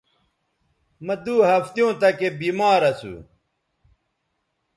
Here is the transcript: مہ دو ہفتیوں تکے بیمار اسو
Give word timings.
مہ 1.05 1.15
دو 1.23 1.35
ہفتیوں 1.49 1.91
تکے 1.99 2.29
بیمار 2.39 2.81
اسو 2.89 3.13